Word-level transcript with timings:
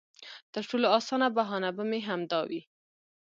تر 0.53 0.63
ټولو 0.69 0.87
اسانه 0.97 1.27
بهانه 1.37 1.69
به 1.75 1.83
مې 1.89 1.99
همدا 2.09 2.39
وي. 2.49 2.61